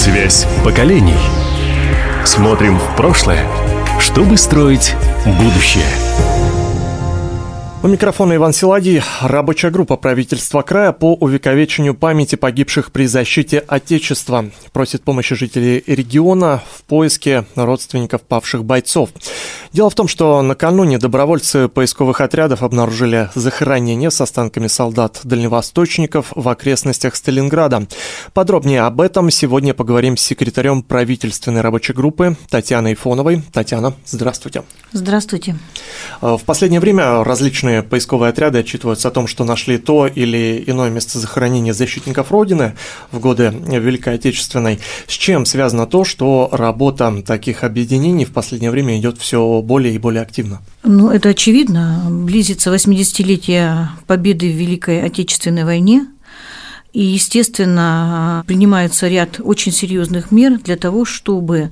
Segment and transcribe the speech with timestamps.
[0.00, 1.18] Связь поколений.
[2.24, 3.44] Смотрим в прошлое,
[3.98, 4.94] чтобы строить
[5.26, 6.37] будущее.
[7.80, 9.00] У микрофона Иван Силадий.
[9.20, 16.60] Рабочая группа правительства края по увековечению памяти погибших при защите Отечества просит помощи жителей региона
[16.74, 19.10] в поиске родственников павших бойцов.
[19.72, 27.14] Дело в том, что накануне добровольцы поисковых отрядов обнаружили захоронение с останками солдат-дальневосточников в окрестностях
[27.14, 27.86] Сталинграда.
[28.32, 33.42] Подробнее об этом сегодня поговорим с секретарем правительственной рабочей группы Татьяной Фоновой.
[33.52, 34.64] Татьяна, здравствуйте.
[34.90, 35.56] Здравствуйте.
[36.20, 40.90] В последнее время различные различные поисковые отряды отчитываются о том, что нашли то или иное
[40.90, 42.74] место захоронения защитников Родины
[43.12, 44.78] в годы Великой Отечественной.
[45.06, 49.98] С чем связано то, что работа таких объединений в последнее время идет все более и
[49.98, 50.60] более активно?
[50.84, 52.06] Ну, это очевидно.
[52.10, 56.06] Близится 80-летие победы в Великой Отечественной войне.
[56.94, 61.70] И, естественно, принимается ряд очень серьезных мер для того, чтобы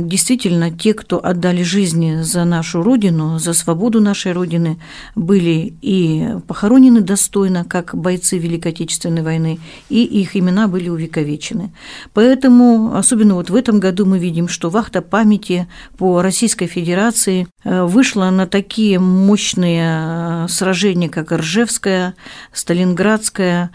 [0.00, 4.78] действительно те, кто отдали жизни за нашу Родину, за свободу нашей Родины,
[5.14, 11.72] были и похоронены достойно, как бойцы Великой Отечественной войны, и их имена были увековечены.
[12.14, 15.66] Поэтому, особенно вот в этом году мы видим, что вахта памяти
[15.98, 22.14] по Российской Федерации э, вышла на такие мощные э, сражения, как Ржевская,
[22.52, 23.70] Сталинградская,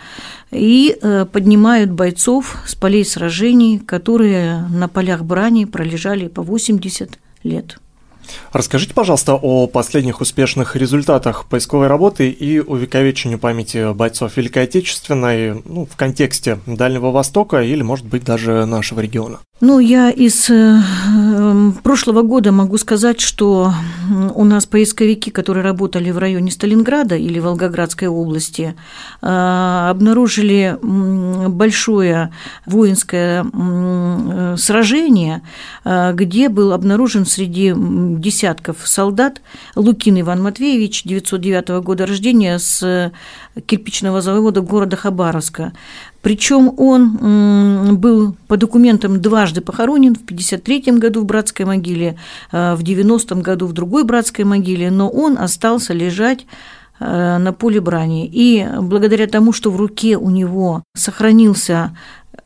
[0.51, 7.77] и э, поднимают бойцов с полей сражений, которые на полях брани пролежали по 80 лет.
[8.53, 15.85] Расскажите, пожалуйста, о последних успешных результатах поисковой работы и увековечению памяти бойцов Великой Отечественной ну,
[15.85, 19.39] в контексте Дальнего Востока или, может быть, даже нашего региона.
[19.59, 20.79] Ну, я из э,
[21.81, 23.73] прошлого года могу сказать, что
[24.35, 28.75] у нас поисковики, которые работали в районе Сталинграда или Волгоградской области,
[29.23, 32.31] э, обнаружили большое
[32.67, 35.41] воинское э, сражение,
[35.83, 37.73] где был обнаружен среди
[38.19, 39.41] десятков солдат
[39.75, 43.11] Лукин Иван Матвеевич, 909 года рождения, с
[43.65, 45.73] кирпичного завода города Хабаровска.
[46.21, 52.17] Причем он был по документам дважды похоронен в 1953 году в братской могиле,
[52.51, 56.45] э, в 90 году в другой братской могиле, но он остался лежать
[56.99, 58.29] э, на поле брани.
[58.31, 61.95] И благодаря тому, что в руке у него сохранился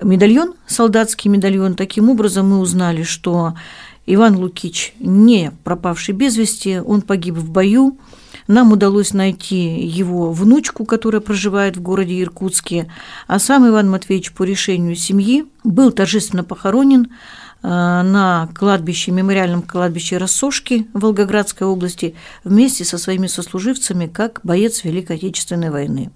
[0.01, 3.53] медальон, солдатский медальон, таким образом мы узнали, что
[4.05, 7.97] Иван Лукич не пропавший без вести, он погиб в бою,
[8.47, 12.91] нам удалось найти его внучку, которая проживает в городе Иркутске,
[13.27, 17.09] а сам Иван Матвеевич по решению семьи был торжественно похоронен
[17.63, 25.17] на кладбище, мемориальном кладбище Рассошки в Волгоградской области вместе со своими сослуживцами как боец Великой
[25.17, 26.11] Отечественной войны.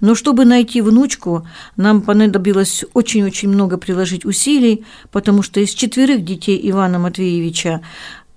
[0.00, 1.46] Но чтобы найти внучку,
[1.76, 7.80] нам понадобилось очень-очень много приложить усилий, потому что из четверых детей Ивана Матвеевича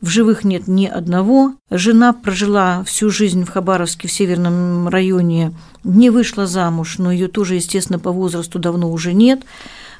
[0.01, 1.53] в живых нет ни одного.
[1.69, 5.53] Жена прожила всю жизнь в Хабаровске, в северном районе,
[5.83, 9.41] не вышла замуж, но ее тоже, естественно, по возрасту давно уже нет.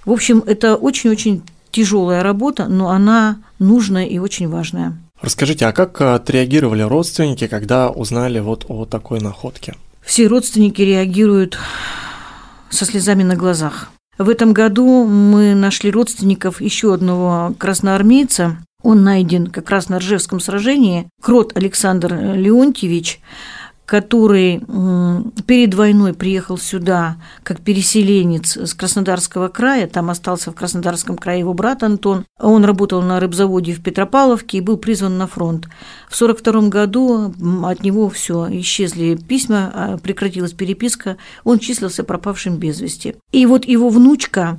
[0.06, 4.98] В общем, это очень-очень тяжелая работа, но она нужная и очень важная.
[5.22, 9.76] Расскажите, а как отреагировали родственники, когда узнали вот о такой находке?
[10.02, 11.58] Все родственники реагируют
[12.70, 13.90] со слезами на глазах.
[14.18, 20.42] В этом году мы нашли родственников еще одного красноармейца, он найден как раз на Ржевском
[20.42, 21.08] сражении.
[21.22, 23.22] Крот Александр Леонтьевич,
[23.86, 24.62] который
[25.46, 31.54] перед войной приехал сюда как переселенец с Краснодарского края, там остался в Краснодарском крае его
[31.54, 32.26] брат Антон.
[32.40, 35.66] Он работал на рыбзаводе в Петропавловке и был призван на фронт.
[36.10, 37.34] В 1942 году
[37.66, 43.16] от него все исчезли письма, а прекратилась переписка, он числился пропавшим без вести.
[43.32, 44.58] И вот его внучка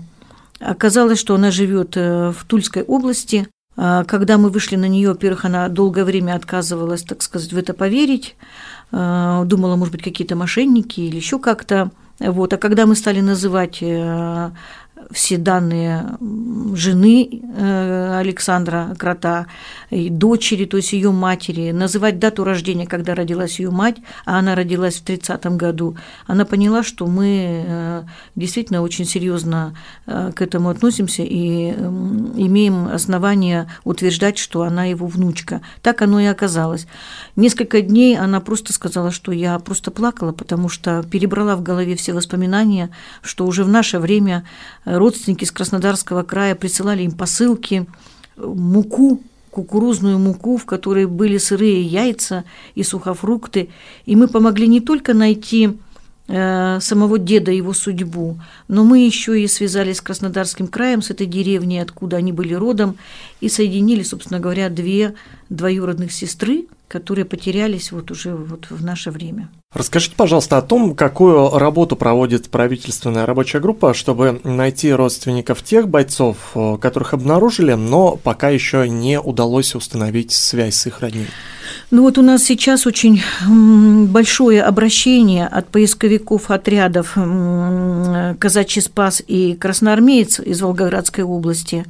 [0.60, 5.44] Оказалось, что она живет э, в Тульской области, а, когда мы вышли на нее, во-первых,
[5.44, 8.36] она долгое время отказывалась, так сказать, в это поверить,
[8.90, 11.90] думала, может быть, какие-то мошенники или еще как-то.
[12.20, 12.52] Вот.
[12.52, 14.50] А когда мы стали называть э,
[15.10, 16.16] все данные
[16.74, 19.46] жены э, Александра Крота,
[19.90, 24.54] и дочери, то есть ее матери, называть дату рождения, когда родилась ее мать, а она
[24.54, 25.96] родилась в 30-м году,
[26.26, 28.02] она поняла, что мы э,
[28.36, 35.60] действительно очень серьезно э, к этому относимся и имеем основания утверждать, что она его внучка.
[35.82, 36.86] Так оно и оказалось.
[37.36, 42.12] Несколько дней она просто сказала, что я просто плакала, потому что перебрала в голове все
[42.12, 42.90] воспоминания,
[43.22, 44.44] что уже в наше время
[44.98, 47.86] родственники из Краснодарского края присылали им посылки,
[48.36, 49.20] муку,
[49.50, 52.44] кукурузную муку, в которой были сырые яйца
[52.74, 53.68] и сухофрукты.
[54.04, 55.78] И мы помогли не только найти
[56.26, 61.80] самого деда, его судьбу, но мы еще и связались с Краснодарским краем, с этой деревней,
[61.80, 62.96] откуда они были родом,
[63.42, 65.14] и соединили, собственно говоря, две
[65.50, 69.48] двоюродных сестры, которые потерялись вот уже вот в наше время.
[69.72, 76.36] Расскажите, пожалуйста, о том, какую работу проводит правительственная рабочая группа, чтобы найти родственников тех бойцов,
[76.54, 81.26] э, которых обнаружили, но пока еще не удалось установить связь с их родней.
[81.90, 83.22] Ну вот у нас сейчас очень
[84.08, 87.16] большое обращение от поисковиков отрядов
[88.38, 91.84] «Казачий спас» и «Красноармеец» из Волгоградской области.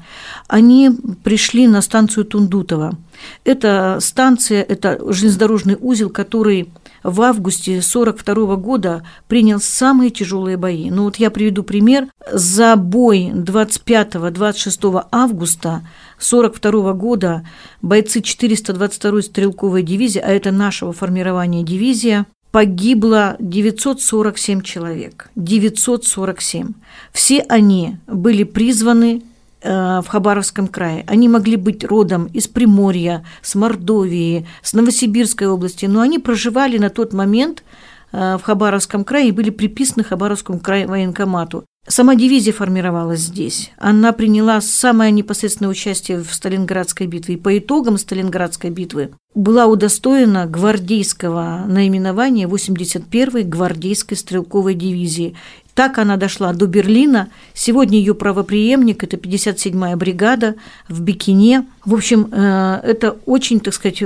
[0.49, 0.91] Они
[1.23, 2.99] пришли на станцию Тундутова.
[3.45, 6.69] Это станция, это железнодорожный узел, который
[7.05, 10.91] в августе 1942 года принял самые тяжелые бои.
[10.91, 12.09] Ну вот я приведу пример.
[12.33, 15.87] За бой 25-26 августа
[16.17, 17.47] 1942 года
[17.83, 25.29] бойцы 422-й стрелковой дивизии, а это нашего формирования дивизия, погибло 947 человек.
[25.37, 26.73] 947.
[27.13, 29.23] Все они были призваны
[29.65, 31.05] в Хабаровском крае.
[31.07, 36.91] Они могли быть родом из Приморья, с Мордовии, с Новосибирской области, но они проживали на
[36.91, 37.65] тот момент
[38.13, 41.65] э, в Хабаровском крае и были приписаны Хабаровскому краю военкомату.
[41.87, 43.71] Сама дивизия формировалась здесь.
[43.77, 47.35] Она приняла самое непосредственное участие в Сталинградской битве.
[47.35, 55.37] И по итогам Сталинградской битвы была удостоена гвардейского наименования 81-й гвардейской стрелковой дивизии.
[55.75, 57.29] Так она дошла до Берлина.
[57.53, 60.55] Сегодня ее правоприемник– это 57-я бригада
[60.89, 61.67] в Бикине.
[61.85, 64.03] В общем, э, это очень, так сказать,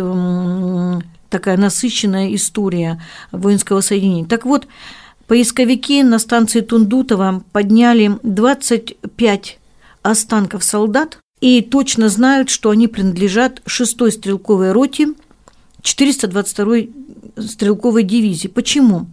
[1.29, 4.25] такая насыщенная история воинского соединения.
[4.25, 4.67] Так вот,
[5.29, 9.59] Поисковики на станции Тундутова подняли 25
[10.03, 15.09] останков солдат и точно знают, что они принадлежат 6-й стрелковой роте
[15.83, 16.91] 422-й
[17.47, 18.49] стрелковой дивизии.
[18.49, 19.07] Почему?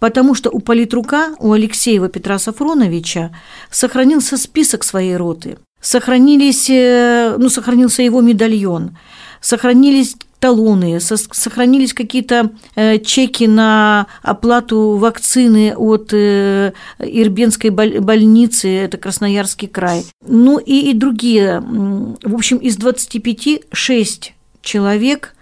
[0.00, 3.30] Потому что у политрука, у Алексеева Петра Сафроновича,
[3.70, 5.56] сохранился список своей роты.
[5.80, 8.98] Сохранились, э, ну, сохранился его медальон,
[9.40, 19.68] сохранились талоны, сохранились какие-то э, чеки на оплату вакцины от э, Ирбенской больницы, это Красноярский
[19.68, 20.04] край.
[20.26, 21.60] Ну и, и другие.
[21.60, 25.34] В общем, из 25 6 человек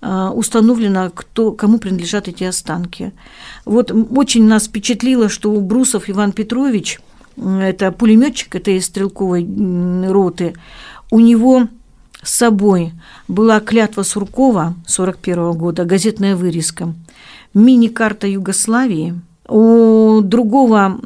[0.00, 3.12] э, установлено, кто, кому принадлежат эти останки.
[3.66, 7.00] Вот очень нас впечатлило, что Брусов Иван Петрович,
[7.36, 9.46] это пулеметчик этой стрелковой
[10.08, 10.54] роты,
[11.10, 11.68] у него
[12.22, 12.92] с собой
[13.28, 16.94] была клятва Суркова 41 года, газетная вырезка,
[17.54, 19.20] мини-карта Югославии.
[19.50, 20.98] У другого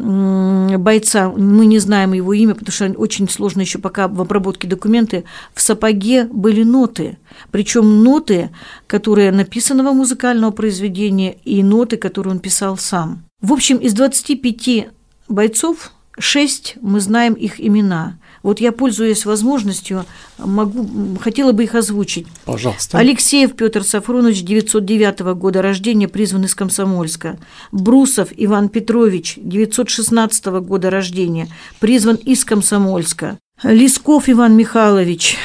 [0.76, 5.22] бойца, мы не знаем его имя, потому что очень сложно еще пока в обработке документы,
[5.54, 7.18] в сапоге были ноты.
[7.52, 8.50] Причем ноты,
[8.88, 13.22] которые написанного музыкального произведения, и ноты, которые он писал сам.
[13.40, 14.88] В общем, из 25
[15.28, 18.18] бойцов 6 мы знаем их имена.
[18.42, 20.04] Вот я, пользуясь возможностью,
[20.38, 22.26] могу, хотела бы их озвучить.
[22.44, 22.98] Пожалуйста.
[22.98, 27.38] Алексеев Петр Сафронович, 909 года рождения, призван из Комсомольска.
[27.70, 31.48] Брусов Иван Петрович, 916 года рождения,
[31.80, 33.38] призван из Комсомольска.
[33.62, 35.36] Лесков Иван Михайлович,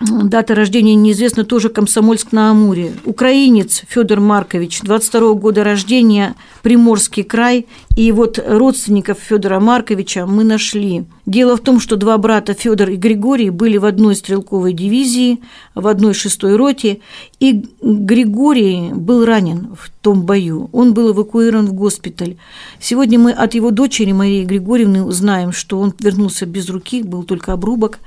[0.00, 2.92] дата рождения неизвестна, тоже Комсомольск на Амуре.
[3.04, 7.66] Украинец Федор Маркович, 22 года рождения, Приморский край.
[7.96, 11.04] И вот родственников Федора Марковича мы нашли.
[11.26, 15.40] Дело в том, что два брата Федор и Григорий были в одной стрелковой дивизии,
[15.74, 17.00] в одной шестой роте,
[17.38, 20.70] и Григорий был ранен в том бою.
[20.72, 22.36] Он был эвакуирован в госпиталь.
[22.80, 27.52] Сегодня мы от его дочери Марии Григорьевны узнаем, что он вернулся без руки, был только
[27.52, 27.98] обрубок.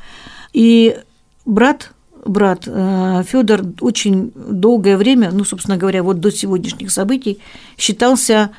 [0.54, 0.98] И
[1.46, 1.92] брат
[2.26, 7.40] брат э, Федор очень долгое время, ну, собственно говоря, вот до сегодняшних событий,
[7.78, 8.52] считался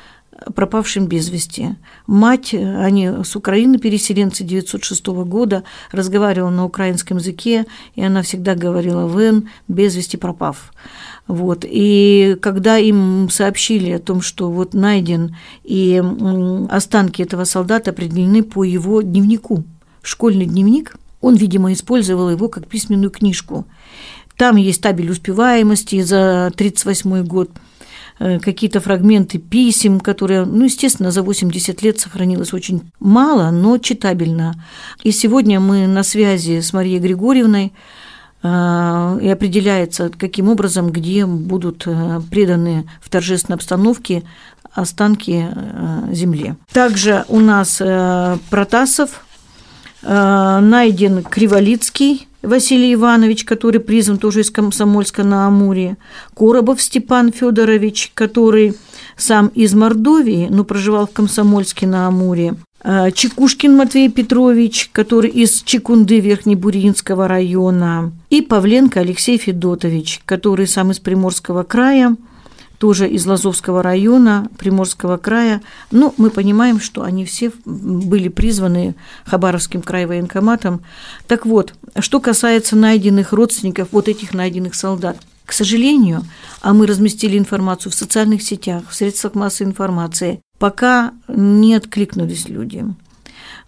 [0.53, 1.75] пропавшим без вести.
[2.07, 7.65] Мать, они с Украины переселенцы 906 года, разговаривала на украинском языке,
[7.95, 10.73] и она всегда говорила «Вен, без вести пропав».
[11.27, 11.65] Вот.
[11.67, 16.03] И когда им сообщили о том, что вот найден и
[16.69, 19.63] останки этого солдата определены по его дневнику,
[20.03, 23.65] школьный дневник– он, видимо, использовал его как письменную книжку.
[24.37, 27.49] Там есть табель успеваемости за 1938 год,
[28.19, 34.53] э, какие-то фрагменты писем, которые, ну, естественно, за 80 лет сохранилось очень мало, но читабельно.
[35.01, 37.73] И сегодня мы на связи с Марией Григорьевной,
[38.43, 44.21] э, и определяется, каким образом, где будут э, преданы в торжественной обстановке
[44.73, 45.47] останки
[46.11, 46.57] земле.
[46.73, 47.81] Также у нас
[48.49, 49.24] Протасов
[50.05, 55.97] найден Криволицкий Василий Иванович, который призван тоже из Комсомольска на Амуре,
[56.35, 58.75] Коробов Степан Федорович, который
[59.17, 62.55] сам из Мордовии, но проживал в Комсомольске на Амуре.
[62.83, 68.11] Э, Чекушкин Матвей Петрович, который из Чекунды Верхнебуринского района.
[68.29, 72.15] И Павленко Алексей Федотович, который сам из Приморского края,
[72.85, 75.63] тоже из Лазовского района, Приморского края.
[75.89, 78.93] Но мы понимаем, что они все были призваны
[79.25, 80.83] Хабаровским военкоматом.
[81.25, 86.25] Так вот, что касается найденных родственников, вот этих найденных солдат, к сожалению,
[86.61, 92.85] а мы разместили информацию в социальных сетях, в средствах массовой информации, пока не откликнулись люди.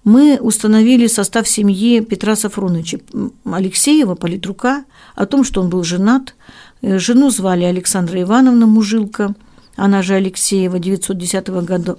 [0.04, 3.00] Мы установили состав семьи Петра Сафроновича
[3.44, 6.36] Алексеева, политрука, о том, что он был женат.
[6.82, 9.36] Э, жену звали Александра Ивановна Мужилка,
[9.76, 11.48] она же Алексеева, 910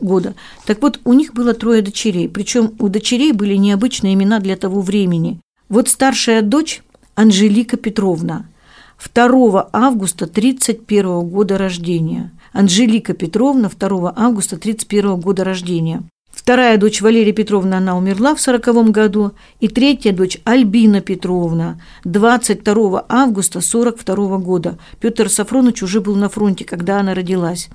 [0.01, 0.35] года.
[0.67, 4.81] Так вот, у них было трое дочерей, причем у дочерей были необычные имена для того
[4.81, 5.41] времени.
[5.69, 6.83] Вот старшая дочь
[7.15, 8.47] Анжелика Петровна,
[9.15, 16.03] 2 августа 1931 года рождения– Анжелика Петровна 2 августа 1931 года рождения.
[16.49, 19.33] Вторая дочь Валерия Петровна, она умерла в 1940 году.
[19.61, 24.79] И третья дочь Альбина Петровна 22 августа 1942 года.
[24.99, 27.69] Петр Сафронович уже был на фронте, когда она родилась.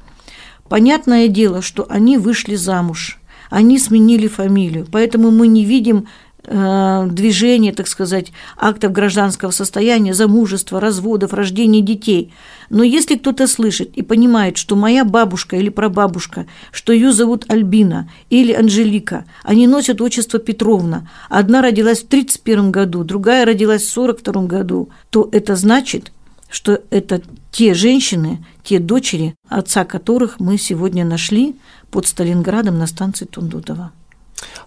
[0.70, 3.20] Понятное дело, что они вышли замуж,
[3.52, 6.08] они сменили фамилию, поэтому мы не видим
[6.46, 12.34] Э, движения, так сказать, актов гражданского состояния, замужества, разводов, рождения детей.
[12.70, 18.10] Но если кто-то слышит и понимает, что моя бабушка или прабабушка, что ее зовут Альбина
[18.30, 24.44] или Анжелика, они носят отчество Петровна, одна родилась в 1931 году, другая родилась в 1942
[24.46, 26.12] году, то это значит,
[26.50, 27.22] что это
[27.52, 31.56] те женщины, те дочери, отца которых мы сегодня нашли
[31.90, 33.94] под Сталинградом на станции Тундутова.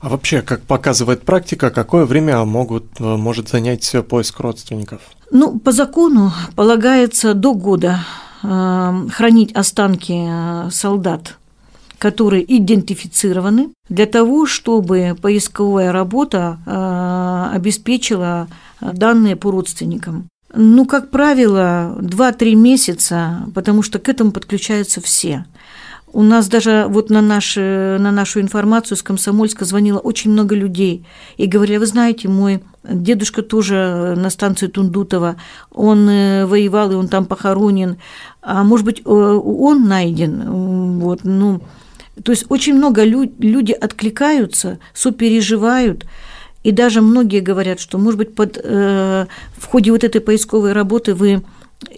[0.00, 5.00] А вообще, как показывает практика, какое время могут, э, может занять поиск родственников?
[5.30, 8.00] Ну, по закону полагается до года
[8.42, 11.36] э, хранить останки э, солдат,
[11.98, 16.58] которые идентифицированы, для того, чтобы поисковая работа
[17.54, 18.48] обеспечила
[18.80, 20.28] данные по родственникам.
[20.54, 25.44] Ну, как правило, 2-3 месяца, потому что к этому подключаются все.
[26.16, 31.04] У нас даже вот на, наш, на нашу информацию с Комсомольска звонило очень много людей.
[31.36, 35.36] И говорили, вы знаете, мой дедушка тоже на станции Тундутова,
[35.70, 37.98] он э, воевал, и он там похоронен.
[38.40, 41.00] А может быть, э, он найден.
[41.00, 41.60] Вот, ну,
[42.22, 46.06] то есть очень много лю- люди откликаются, сопереживают.
[46.62, 49.26] И даже многие говорят, что, может быть, под, э,
[49.58, 51.42] в ходе вот этой поисковой работы вы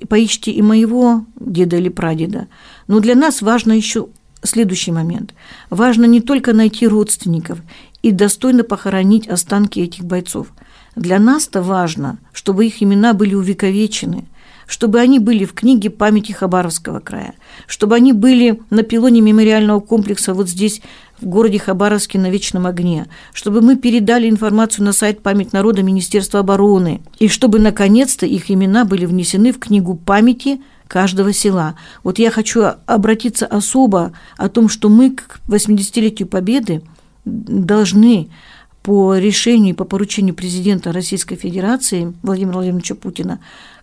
[0.09, 2.49] поищите и моего деда или прадеда.
[2.89, 4.09] Но для нас важно еще
[4.43, 5.35] следующий момент.
[5.71, 7.61] Важно не только найти родственников
[8.03, 10.49] и достойно похоронить останки этих бойцов.
[10.97, 14.25] Для нас-то важно, чтобы их имена были увековечены,
[14.67, 17.35] чтобы они были в книге памяти Хабаровского края,
[17.67, 20.83] чтобы они были на пилоне мемориального комплекса вот здесь,
[21.21, 26.41] в городе Хабаровске на Вечном огне, чтобы мы передали информацию на сайт «Память народа» Министерства
[26.41, 31.77] обороны, и чтобы, наконец-то, их имена были внесены в книгу памяти каждого села.
[32.03, 36.83] Вот я хочу обратиться особо о том, что мы к 80-летию Победы
[37.25, 38.31] должны
[38.83, 43.39] по решению, по поручению президента Российской Федерации Владимира Владимировича Путина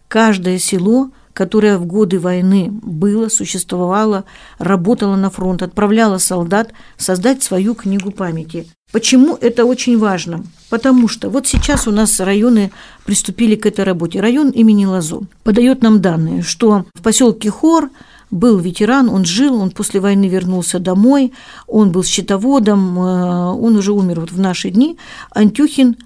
[0.08, 4.24] каждое село– которое в годы войны было, существовало,
[4.58, 8.68] работало на фронт, отправляло солдат создать свою книгу памяти.
[8.96, 10.46] Почему это очень важно?
[10.70, 12.72] Потому что вот сейчас у нас районы
[13.04, 14.22] приступили к этой работе.
[14.22, 17.90] Район имени Лазо подает нам данные, что в поселке Хор
[18.32, 21.34] был ветеран, он жил, он после войны вернулся домой,
[21.68, 24.98] он был счетоводом, э, он уже умер вот в наши дни,
[25.32, 25.98] Антюхин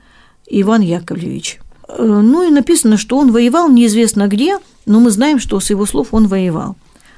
[0.47, 1.59] Иван Яковлевич.
[1.87, 5.85] Э, ну и написано, что он воевал неизвестно где, но мы знаем, что с его
[5.85, 6.75] слов он воевал.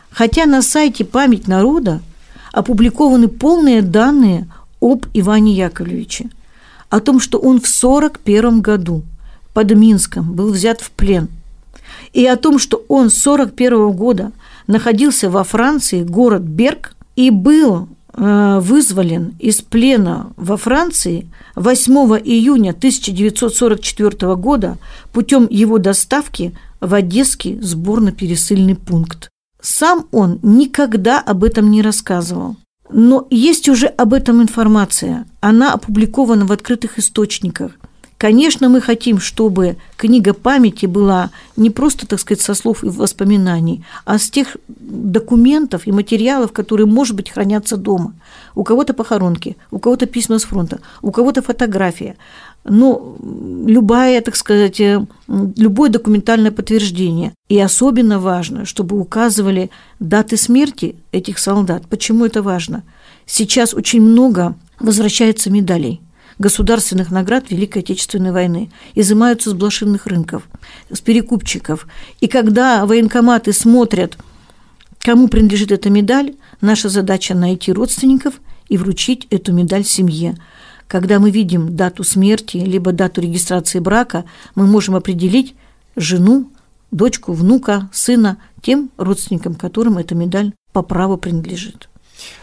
[0.10, 2.01] Хотя на сайте «Память народа»
[2.51, 4.50] опубликованы полные данные
[4.81, 6.29] об Иване Яковлевиче,
[6.89, 9.03] о том, что он в 1941 году
[9.53, 11.29] под Минском был взят в плен,
[12.13, 14.31] и о том, что он с 1941 года
[14.67, 22.71] находился во Франции, город Берг, и был э, вызволен из плена во Франции 8 июня
[22.71, 24.77] 1944 года
[25.13, 29.29] путем его доставки в Одесский сборно-пересыльный пункт.
[29.61, 32.55] Сам он никогда об этом не рассказывал.
[32.91, 35.25] Но есть уже об этом информация.
[35.39, 37.71] Она опубликована в открытых источниках.
[38.21, 43.83] Конечно, мы хотим, чтобы книга памяти была не просто, так сказать, со слов и воспоминаний,
[44.05, 48.13] а с тех документов и материалов, которые, может быть, хранятся дома.
[48.53, 52.15] У кого-то похоронки, у кого-то письма с фронта, у кого-то фотография.
[52.63, 53.18] Ну,
[53.65, 57.34] любая, так сказать, э, любое документальное подтверждение.
[57.50, 61.84] И особенно важно, чтобы указывали даты смерти этих солдат.
[61.89, 62.84] Почему это важно?
[63.25, 66.01] Сейчас очень много возвращается медалей
[66.41, 70.48] государственных наград Великой Отечественной войны, изымаются с блошинных рынков,
[70.91, 71.88] с перекупчиков.
[72.20, 74.18] И когда военкоматы смотрят,
[75.00, 78.36] кому принадлежит эта медаль, наша задача найти родственников
[78.68, 80.36] и вручить эту медаль семье.
[80.91, 85.55] Когда мы видим дату смерти, либо дату регистрации брака, мы можем определить
[85.95, 86.50] жену,
[86.91, 91.88] дочку, внука, сына тем родственникам, которым эта медаль по праву принадлежит.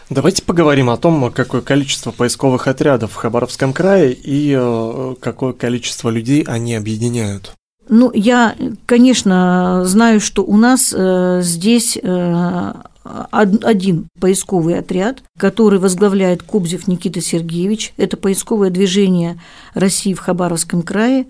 [0.09, 6.09] Давайте поговорим о том, какое количество поисковых отрядов в Хабаровском крае и э, какое количество
[6.09, 7.53] людей они объединяют.
[7.89, 8.55] Ну, я,
[8.85, 17.19] конечно, знаю, что у нас э, здесь э, один поисковый отряд, который возглавляет Кобзев Никита
[17.19, 17.93] Сергеевич.
[17.97, 19.41] Это поисковое движение
[19.73, 21.25] России в Хабаровском крае.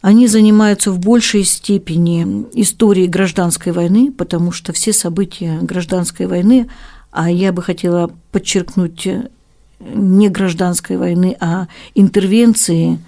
[0.00, 6.68] Они занимаются в большей степени историей гражданской войны, потому что все события гражданской войны,
[7.12, 9.06] а я бы хотела подчеркнуть
[9.78, 12.98] не гражданской войны, а интервенции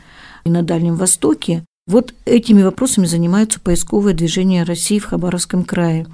[0.45, 6.07] на Дальнем Востоке, вот этими вопросами занимаются поисковое движение России в Хабаровском крае.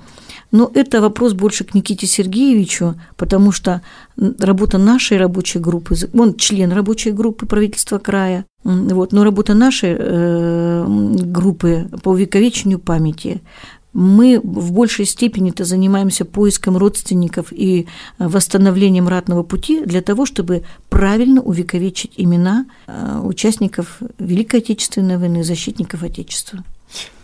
[0.50, 3.82] Но это вопрос больше к Никите Сергеевичу, потому что
[4.16, 10.84] работа нашей рабочей группы, он член рабочей группы правительства края, вот, но работа нашей э,
[10.86, 13.42] группы по увековечению памяти
[13.92, 17.86] мы в большей степени -то занимаемся поиском родственников и
[18.18, 26.02] восстановлением ратного пути для того, чтобы правильно увековечить имена э, участников Великой Отечественной войны, защитников
[26.02, 26.62] Отечества.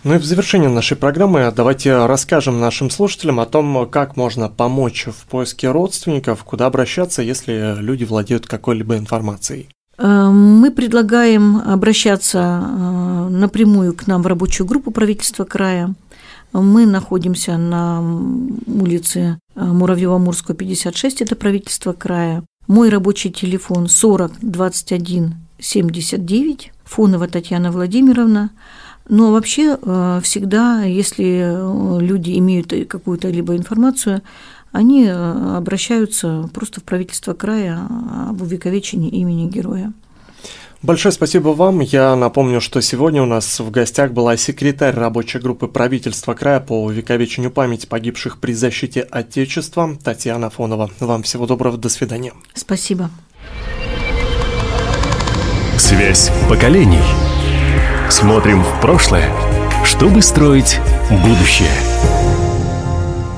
[0.04, 5.06] Ну и в завершение нашей программы давайте расскажем нашим слушателям о том, как можно помочь
[5.06, 9.68] в поиске родственников, куда обращаться, если люди владеют какой-либо информацией.
[9.98, 15.94] Э, мы предлагаем обращаться э, напрямую к нам в рабочую группу правительства края–
[16.60, 18.02] мы находимся на
[18.66, 22.44] улице э, Муравьева-Мурского, 56, это правительство края.
[22.66, 28.50] Мой рабочий телефон 40 21 79, Фонова Татьяна Владимировна.
[29.08, 34.22] Но вообще э, всегда, если э, люди имеют какую-то либо информацию,
[34.72, 37.80] они обращаются просто в правительство края
[38.28, 39.94] об увековечении имени героя.
[40.86, 41.80] Большое спасибо вам.
[41.80, 46.80] Я напомню, что сегодня у нас в гостях была секретарь рабочей группы правительства края по
[46.84, 50.88] увековечению памяти погибших при защите Отечества Татьяна Фонова.
[51.00, 52.32] Вам всего доброго, до свидания.
[52.54, 53.10] Спасибо.
[55.76, 57.02] Связь поколений.
[58.08, 59.28] Смотрим в прошлое,
[59.84, 60.78] чтобы строить
[61.10, 62.25] будущее.